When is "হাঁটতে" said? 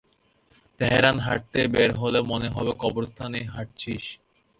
1.21-1.59